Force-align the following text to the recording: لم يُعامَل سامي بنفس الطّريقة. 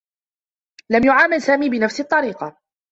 لم 0.89 1.05
يُعامَل 1.05 1.41
سامي 1.41 1.69
بنفس 1.69 1.99
الطّريقة. 1.99 2.57